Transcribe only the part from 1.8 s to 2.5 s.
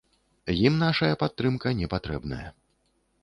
не патрэбная.